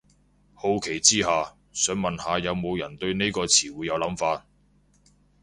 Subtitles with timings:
[0.55, 4.47] 好奇之下，想問下有無人對呢個詞彙有諗法